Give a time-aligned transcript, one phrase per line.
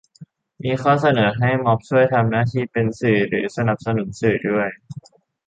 [0.63, 4.69] มีข้อเสนอให้ม็อบช่วยทำหน้าที่เป็นสื่อหรือสนับสนุนสื่อด้วย